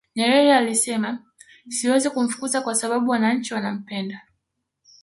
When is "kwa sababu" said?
2.61-3.11